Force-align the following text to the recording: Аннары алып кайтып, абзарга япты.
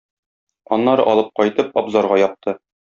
Аннары 0.77 1.07
алып 1.13 1.31
кайтып, 1.43 1.81
абзарга 1.85 2.23
япты. 2.27 2.61